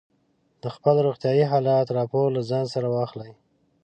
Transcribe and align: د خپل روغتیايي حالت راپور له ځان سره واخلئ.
د 0.61 0.63
خپل 0.75 0.95
روغتیايي 1.07 1.45
حالت 1.51 1.87
راپور 1.97 2.27
له 2.35 2.41
ځان 2.49 2.65
سره 2.73 2.87
واخلئ. 2.95 3.31